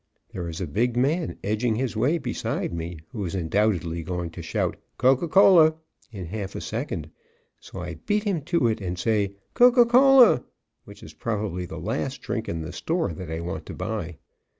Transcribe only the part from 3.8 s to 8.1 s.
going to shout "Coca Cola" in half a second. So I